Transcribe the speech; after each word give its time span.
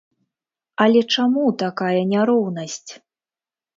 Але 0.85 1.01
чаму 1.17 1.43
такая 1.65 1.93
няроўнасць? 2.15 2.91